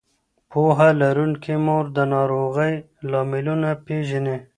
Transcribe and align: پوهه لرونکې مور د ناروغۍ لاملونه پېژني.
پوهه 0.51 0.89
لرونکې 1.01 1.55
مور 1.65 1.85
د 1.95 1.97
ناروغۍ 2.13 2.73
لاملونه 3.11 3.69
پېژني. 3.85 4.37